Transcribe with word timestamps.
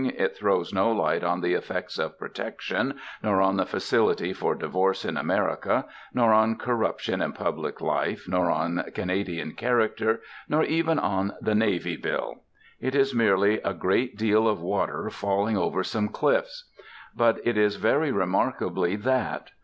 It 0.17 0.35
throws 0.35 0.73
no 0.73 0.91
light 0.91 1.23
on 1.23 1.41
the 1.41 1.53
effects 1.53 1.99
of 1.99 2.17
Protection, 2.17 2.95
nor 3.21 3.39
on 3.39 3.57
the 3.57 3.67
Facility 3.67 4.33
for 4.33 4.55
Divorce 4.55 5.05
in 5.05 5.15
America, 5.15 5.85
nor 6.11 6.33
on 6.33 6.55
Corruption 6.55 7.21
in 7.21 7.33
Public 7.33 7.81
Life, 7.81 8.25
nor 8.27 8.49
on 8.49 8.83
Canadian 8.95 9.51
character, 9.53 10.21
nor 10.49 10.63
even 10.63 10.97
on 10.97 11.33
the 11.39 11.53
Navy 11.53 11.97
Bill. 11.97 12.41
It 12.79 12.95
is 12.95 13.13
merely 13.13 13.61
a 13.61 13.75
great 13.75 14.17
deal 14.17 14.47
of 14.47 14.59
water 14.59 15.07
falling 15.11 15.55
over 15.55 15.83
some 15.83 16.07
cliffs. 16.07 16.67
But 17.15 17.39
it 17.45 17.55
is 17.55 17.75
very 17.75 18.11
remarkably 18.11 18.95
that. 18.95 19.51